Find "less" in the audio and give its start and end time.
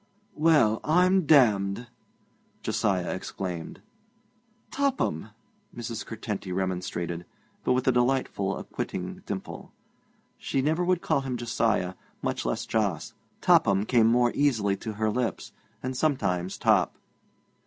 12.47-12.65